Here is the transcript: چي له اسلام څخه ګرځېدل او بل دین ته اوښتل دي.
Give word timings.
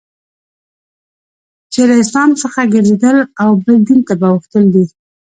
چي 1.73 1.81
له 1.89 1.95
اسلام 2.03 2.29
څخه 2.41 2.59
ګرځېدل 2.73 3.17
او 3.41 3.49
بل 3.63 3.77
دین 3.87 3.99
ته 4.07 4.13
اوښتل 4.33 4.63
دي. 4.73 4.85